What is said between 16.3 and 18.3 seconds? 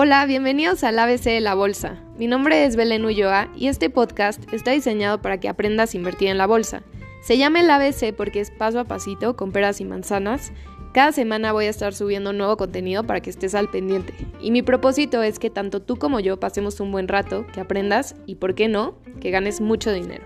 pasemos un buen rato, que aprendas